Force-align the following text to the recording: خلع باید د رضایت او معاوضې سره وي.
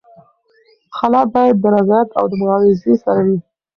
خلع 0.97 1.23
باید 1.33 1.55
د 1.59 1.65
رضایت 1.75 2.09
او 2.19 2.25
معاوضې 2.39 2.93
سره 3.03 3.21
وي. 3.27 3.37